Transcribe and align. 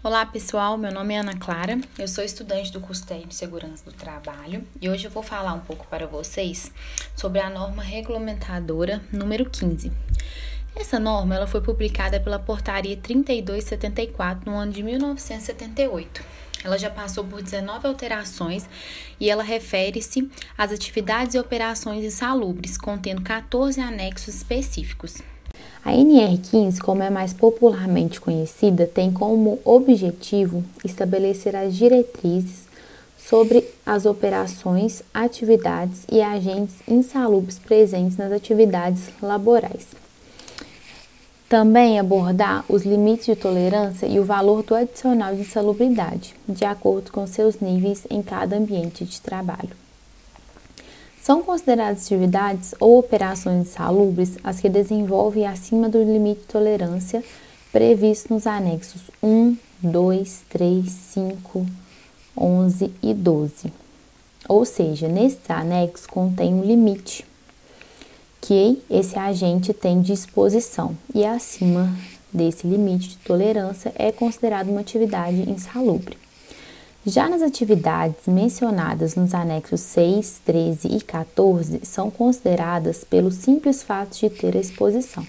Olá 0.00 0.24
pessoal, 0.24 0.78
meu 0.78 0.92
nome 0.92 1.12
é 1.12 1.18
Ana 1.18 1.36
Clara, 1.36 1.76
eu 1.98 2.06
sou 2.06 2.22
estudante 2.22 2.70
do 2.70 2.80
curso 2.80 3.04
técnico 3.04 3.30
de 3.30 3.34
segurança 3.34 3.84
do 3.84 3.90
trabalho 3.90 4.64
e 4.80 4.88
hoje 4.88 5.06
eu 5.06 5.10
vou 5.10 5.24
falar 5.24 5.52
um 5.54 5.58
pouco 5.58 5.88
para 5.88 6.06
vocês 6.06 6.70
sobre 7.16 7.40
a 7.40 7.50
norma 7.50 7.82
regulamentadora 7.82 9.02
número 9.12 9.50
15. 9.50 9.90
Essa 10.76 11.00
norma 11.00 11.34
ela 11.34 11.48
foi 11.48 11.60
publicada 11.60 12.20
pela 12.20 12.38
portaria 12.38 12.96
3274 12.96 14.48
no 14.48 14.56
ano 14.56 14.70
de 14.70 14.84
1978. 14.84 16.24
Ela 16.62 16.78
já 16.78 16.90
passou 16.90 17.24
por 17.24 17.42
19 17.42 17.88
alterações 17.88 18.68
e 19.18 19.28
ela 19.28 19.42
refere-se 19.42 20.30
às 20.56 20.70
atividades 20.70 21.34
e 21.34 21.40
operações 21.40 22.04
insalubres, 22.04 22.78
contendo 22.78 23.20
14 23.22 23.80
anexos 23.80 24.36
específicos. 24.36 25.20
A 25.88 25.92
NR15, 25.92 26.80
como 26.80 27.02
é 27.02 27.08
mais 27.08 27.32
popularmente 27.32 28.20
conhecida, 28.20 28.86
tem 28.86 29.10
como 29.10 29.58
objetivo 29.64 30.62
estabelecer 30.84 31.56
as 31.56 31.74
diretrizes 31.74 32.68
sobre 33.16 33.64
as 33.86 34.04
operações, 34.04 35.02
atividades 35.14 36.04
e 36.12 36.20
agentes 36.20 36.74
insalubres 36.86 37.58
presentes 37.58 38.18
nas 38.18 38.30
atividades 38.30 39.08
laborais. 39.22 39.86
Também 41.48 41.98
abordar 41.98 42.66
os 42.68 42.82
limites 42.82 43.24
de 43.24 43.36
tolerância 43.36 44.06
e 44.06 44.20
o 44.20 44.24
valor 44.24 44.62
do 44.62 44.74
adicional 44.74 45.34
de 45.34 45.40
insalubridade, 45.40 46.34
de 46.46 46.66
acordo 46.66 47.10
com 47.10 47.26
seus 47.26 47.60
níveis 47.60 48.06
em 48.10 48.20
cada 48.20 48.58
ambiente 48.58 49.06
de 49.06 49.18
trabalho. 49.22 49.87
São 51.28 51.42
consideradas 51.42 52.06
atividades 52.06 52.74
ou 52.80 52.98
operações 52.98 53.68
insalubres 53.68 54.38
as 54.42 54.60
que 54.60 54.68
desenvolvem 54.70 55.46
acima 55.46 55.86
do 55.86 56.02
limite 56.02 56.40
de 56.40 56.46
tolerância 56.46 57.22
previsto 57.70 58.32
nos 58.32 58.46
anexos 58.46 59.02
1, 59.22 59.54
2, 59.82 60.44
3, 60.48 60.90
5, 60.90 61.66
11 62.34 62.94
e 63.02 63.12
12. 63.12 63.70
Ou 64.48 64.64
seja, 64.64 65.06
nesses 65.06 65.50
anexos 65.50 66.06
contém 66.06 66.54
um 66.54 66.64
limite 66.64 67.26
que 68.40 68.82
esse 68.88 69.18
agente 69.18 69.74
tem 69.74 70.00
de 70.00 70.14
exposição 70.14 70.96
e 71.14 71.26
acima 71.26 71.94
desse 72.32 72.66
limite 72.66 73.10
de 73.10 73.18
tolerância 73.18 73.92
é 73.96 74.10
considerado 74.10 74.70
uma 74.70 74.80
atividade 74.80 75.42
insalubre. 75.50 76.16
Já 77.06 77.28
nas 77.28 77.42
atividades 77.42 78.26
mencionadas 78.26 79.14
nos 79.14 79.32
anexos 79.32 79.80
6, 79.80 80.40
13 80.44 80.88
e 80.88 81.00
14 81.00 81.80
são 81.84 82.10
consideradas 82.10 83.04
pelo 83.04 83.30
simples 83.30 83.82
fato 83.82 84.18
de 84.18 84.28
ter 84.28 84.56
a 84.56 84.60
exposição. 84.60 85.26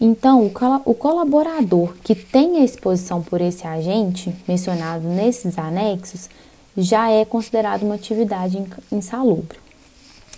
Então, 0.00 0.50
o 0.84 0.94
colaborador 0.94 1.94
que 2.04 2.14
tem 2.14 2.58
a 2.58 2.64
exposição 2.64 3.22
por 3.22 3.40
esse 3.40 3.66
agente 3.66 4.34
mencionado 4.46 5.08
nesses 5.08 5.58
anexos 5.58 6.28
já 6.76 7.10
é 7.10 7.24
considerado 7.24 7.84
uma 7.84 7.94
atividade 7.94 8.62
insalubre. 8.92 9.58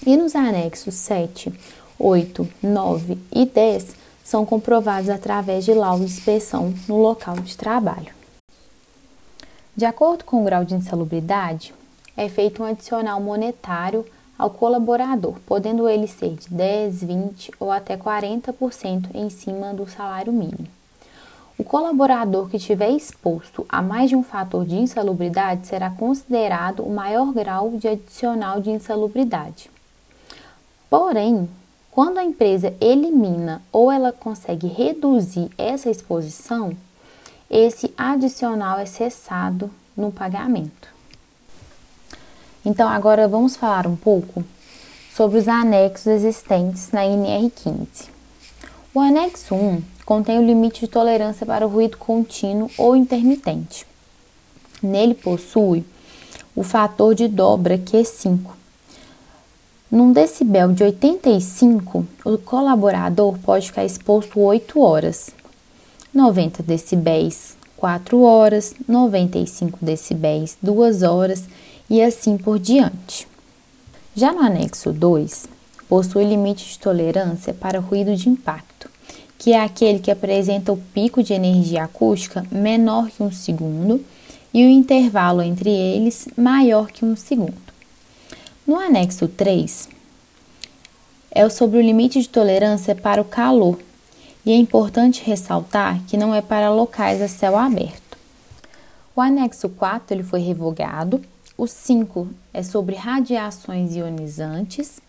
E 0.07 0.17
nos 0.17 0.37
anexos 0.37 0.95
7, 0.95 1.53
8, 1.99 2.49
9 2.63 3.19
e 3.33 3.45
10 3.45 3.97
são 4.23 4.47
comprovados 4.47 5.11
através 5.11 5.65
de 5.65 5.75
laudo 5.75 6.05
de 6.05 6.13
inspeção 6.13 6.73
no 6.87 6.99
local 6.99 7.35
de 7.37 7.57
trabalho. 7.57 8.16
De 9.77 9.85
acordo 9.85 10.25
com 10.25 10.41
o 10.41 10.45
grau 10.45 10.65
de 10.65 10.75
insalubridade, 10.75 11.75
é 12.17 12.31
feito 12.31 12.63
um 12.63 12.67
adicional 12.67 13.21
monetário 13.21 14.07
ao 14.39 14.49
colaborador, 14.49 15.35
podendo 15.45 15.87
ele 15.87 16.07
ser 16.07 16.35
de 16.35 16.49
10, 16.49 17.05
20 17.05 17.51
ou 17.61 17.71
até 17.71 17.95
40% 17.95 19.09
em 19.13 19.29
cima 19.29 19.75
do 19.75 19.87
salário 19.87 20.33
mínimo. 20.33 20.67
O 21.59 21.65
colaborador 21.65 22.49
que 22.49 22.57
estiver 22.57 22.91
exposto 22.91 23.67
a 23.69 23.83
mais 23.83 24.09
de 24.09 24.17
um 24.17 24.23
fator 24.23 24.65
de 24.65 24.77
insalubridade 24.77 25.67
será 25.67 25.91
considerado 25.91 26.83
o 26.83 26.91
maior 26.91 27.31
grau 27.35 27.73
de 27.73 27.87
adicional 27.87 28.63
de 28.63 28.71
insalubridade. 28.71 29.71
Porém, 30.89 31.47
quando 31.91 32.17
a 32.17 32.25
empresa 32.25 32.73
elimina 32.81 33.61
ou 33.71 33.93
ela 33.93 34.11
consegue 34.11 34.69
reduzir 34.69 35.51
essa 35.59 35.91
exposição, 35.91 36.75
esse 37.51 37.93
adicional 37.97 38.79
é 38.79 38.87
cessado 38.87 39.71
no 39.97 40.11
pagamento. 40.11 40.89
Então, 42.65 42.89
agora 42.89 43.29
vamos 43.29 43.57
falar 43.57 43.87
um 43.87 43.95
pouco 43.95 44.45
sobre 45.15 45.39
os 45.39 45.47
anexos 45.47 46.09
existentes 46.09 46.91
na 46.91 47.03
NR15. 47.03 48.09
O 48.93 49.01
anexo 49.01 49.55
1 49.55 49.83
contém 50.05 50.39
o 50.39 50.45
limite 50.45 50.81
de 50.81 50.89
tolerância 50.89 51.47
para 51.47 51.67
o 51.67 51.71
ruído 51.71 51.97
contínuo 51.97 52.71
ou 52.77 52.97
intermitente. 52.97 53.87
Nele 54.83 55.15
possui 55.15 55.85
o 56.55 56.63
fator 56.63 57.15
de 57.15 57.29
dobra 57.29 57.79
Q5. 57.79 58.41
Num 59.91 60.13
decibel 60.13 60.73
de 60.73 60.83
85, 60.83 62.07
o 62.25 62.39
colaborador 62.39 63.39
pode 63.39 63.69
ficar 63.69 63.85
exposto 63.85 64.41
8 64.41 64.81
horas 64.81 65.31
90 66.17 66.63
decibéis 66.63 67.59
4 67.77 68.23
horas, 68.23 68.75
95 68.89 69.79
decibéis 69.83 70.57
2 70.63 71.03
horas 71.03 71.45
e 71.91 72.01
assim 72.01 72.39
por 72.39 72.59
diante. 72.59 73.29
Já 74.15 74.33
no 74.33 74.41
anexo 74.41 74.95
2, 74.95 75.47
possui 75.87 76.25
limite 76.25 76.73
de 76.73 76.79
tolerância 76.79 77.53
para 77.53 77.81
ruído 77.81 78.17
de 78.17 78.31
impacto, 78.31 78.89
que 79.37 79.53
é 79.53 79.61
aquele 79.61 79.99
que 79.99 80.11
apresenta 80.11 80.73
o 80.73 80.79
pico 80.79 81.23
de 81.23 81.35
energia 81.35 81.85
acústica 81.85 82.47
menor 82.51 83.11
que 83.11 83.23
um 83.23 83.31
segundo 83.31 84.03
e 84.55 84.65
o 84.65 84.71
intervalo 84.71 85.43
entre 85.43 85.69
eles 85.69 86.27
maior 86.35 86.91
que 86.91 87.05
um 87.05 87.15
segundo. 87.15 87.53
No 88.67 88.77
anexo 88.79 89.29
3, 89.29 89.91
é 91.31 91.47
sobre 91.51 91.77
o 91.77 91.83
limite 91.83 92.23
de 92.23 92.29
tolerância 92.31 92.95
para 92.95 93.21
o 93.21 93.25
calor, 93.27 93.79
e 94.47 94.53
é 94.53 94.55
importante 94.57 95.25
ressaltar 95.25 96.01
que 96.07 96.17
não 96.17 96.33
é 96.33 96.41
para 96.41 96.71
locais 96.71 97.21
a 97.21 97.27
céu 97.27 97.57
aberto. 97.57 98.17
O 99.17 99.21
anexo 99.21 99.69
4 99.69 100.15
ele 100.15 100.23
foi 100.23 100.39
revogado, 100.39 101.21
o 101.59 101.67
5 101.67 102.29
é 102.55 102.63
sobre 102.63 102.95
radiações 102.95 103.97
ionizantes, 103.97 105.01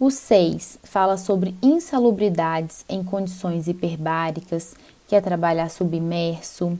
o 0.00 0.10
6 0.10 0.78
fala 0.82 1.18
sobre 1.18 1.54
insalubridades 1.62 2.86
em 2.88 3.04
condições 3.04 3.68
hiperbáricas, 3.68 4.74
que 5.06 5.14
é 5.14 5.20
trabalhar 5.20 5.70
submerso. 5.70 6.78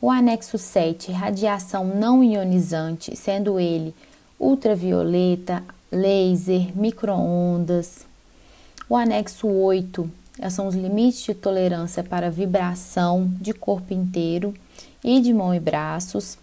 O 0.00 0.10
anexo 0.10 0.56
7, 0.56 1.12
radiação 1.12 1.84
não 1.84 2.24
ionizante, 2.24 3.14
sendo 3.14 3.60
ele 3.60 3.94
ultravioleta, 4.40 5.62
laser, 5.90 6.76
microondas. 6.76 8.06
O 8.88 8.96
anexo 8.96 9.46
8, 9.46 10.08
são 10.50 10.66
os 10.66 10.74
limites 10.74 11.24
de 11.24 11.34
tolerância 11.34 12.02
para 12.02 12.30
vibração 12.30 13.30
de 13.40 13.52
corpo 13.52 13.92
inteiro 13.92 14.54
e 15.02 15.20
de 15.20 15.32
mão 15.32 15.54
e 15.54 15.60
braços. 15.60 16.38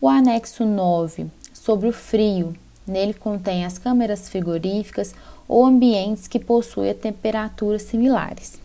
O 0.00 0.08
anexo 0.08 0.64
9, 0.64 1.26
sobre 1.52 1.88
o 1.88 1.92
frio, 1.92 2.54
nele 2.86 3.12
contém 3.12 3.64
as 3.64 3.78
câmeras 3.78 4.28
frigoríficas 4.28 5.14
ou 5.46 5.64
ambientes 5.64 6.26
que 6.26 6.38
possuem 6.38 6.94
temperaturas 6.94 7.82
similares. 7.82 8.58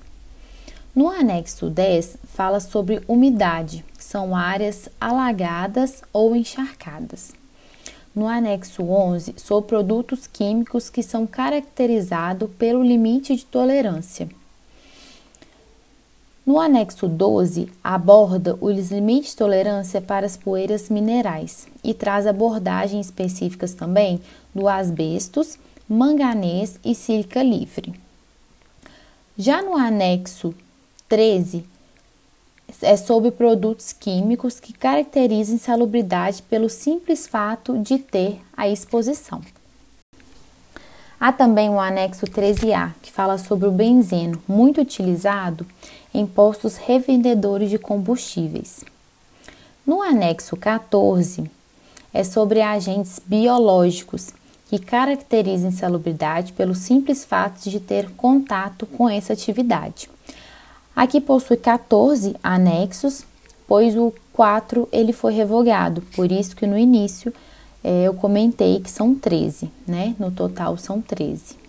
No 0.96 1.10
anexo 1.10 1.70
10, 1.70 2.18
fala 2.24 2.60
sobre 2.60 3.02
umidade, 3.08 3.84
que 3.98 4.04
são 4.04 4.36
áreas 4.36 4.88
alagadas 5.02 6.04
ou 6.14 6.36
encharcadas. 6.36 7.34
No 8.14 8.28
anexo 8.28 8.84
11, 8.84 9.34
sobre 9.38 9.70
produtos 9.70 10.28
químicos 10.28 10.92
que 10.92 11.02
são 11.02 11.26
caracterizados 11.26 12.48
pelo 12.60 12.84
limite 12.84 13.36
de 13.36 13.44
tolerância. 13.44 14.30
No 16.46 16.60
anexo 16.60 17.08
12, 17.08 17.70
aborda 17.82 18.58
os 18.60 18.92
limites 18.92 19.32
de 19.32 19.38
tolerância 19.38 20.02
para 20.02 20.26
as 20.26 20.36
poeiras 20.36 20.90
minerais 20.90 21.68
e 21.82 21.94
traz 21.94 22.28
abordagens 22.28 23.06
específicas 23.06 23.74
também 23.74 24.20
do 24.54 24.68
asbestos, 24.68 25.58
manganês 25.88 26.78
e 26.84 26.94
sílica 26.94 27.42
livre. 27.42 27.94
Já 29.38 29.62
no 29.62 29.78
anexo 29.78 30.54
13, 31.08 31.64
é 32.82 32.98
sobre 32.98 33.32
produtos 33.32 33.94
químicos 33.94 34.60
que 34.60 34.74
caracterizam 34.74 35.56
insalubridade 35.56 36.42
pelo 36.42 36.68
simples 36.68 37.26
fato 37.26 37.78
de 37.78 37.98
ter 38.00 38.42
a 38.56 38.68
exposição. 38.68 39.42
Há 41.26 41.32
também 41.32 41.70
o 41.70 41.80
anexo 41.80 42.26
13A, 42.26 42.92
que 43.02 43.10
fala 43.10 43.38
sobre 43.38 43.66
o 43.66 43.72
benzeno, 43.72 44.44
muito 44.46 44.82
utilizado 44.82 45.66
em 46.14 46.28
postos 46.28 46.76
revendedores 46.76 47.70
de 47.70 47.80
combustíveis. 47.80 48.84
No 49.88 50.02
anexo 50.02 50.58
14, 50.58 51.50
é 52.14 52.26
sobre 52.26 52.62
agentes 52.62 53.22
biológicos 53.26 54.32
que 54.68 54.78
caracterizam 54.78 55.70
insalubridade 55.70 56.52
pelo 56.52 56.76
simples 56.76 57.24
fato 57.24 57.70
de 57.70 57.80
ter 57.80 58.10
contato 58.18 58.86
com 58.86 59.10
essa 59.10 59.32
atividade. 59.32 60.10
Aqui 60.94 61.22
possui 61.22 61.56
14 61.56 62.36
anexos, 62.44 63.24
depois 63.62 63.96
o 63.96 64.14
4 64.34 64.90
ele 64.92 65.14
foi 65.14 65.32
revogado, 65.32 66.02
por 66.18 66.30
isso 66.30 66.54
que 66.54 66.68
no 66.68 66.78
início 66.78 67.34
é, 67.84 68.04
eu 68.04 68.14
comentei 68.14 68.80
que 68.80 68.90
são 68.90 69.14
13, 69.14 69.70
né? 69.88 70.16
No 70.18 70.32
total 70.32 70.78
são 70.78 71.02
13. 71.02 71.63